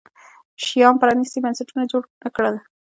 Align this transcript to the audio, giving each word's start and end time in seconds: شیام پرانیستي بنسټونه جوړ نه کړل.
شیام 0.65 0.95
پرانیستي 1.01 1.39
بنسټونه 1.43 1.83
جوړ 1.91 2.03
نه 2.23 2.29
کړل. 2.35 2.55